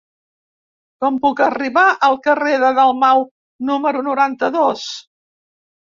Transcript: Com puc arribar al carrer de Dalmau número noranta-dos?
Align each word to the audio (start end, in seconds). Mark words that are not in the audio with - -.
Com 1.05 1.19
puc 1.25 1.41
arribar 1.49 1.83
al 2.09 2.19
carrer 2.29 2.55
de 2.65 2.73
Dalmau 2.83 3.25
número 3.71 4.05
noranta-dos? 4.13 4.93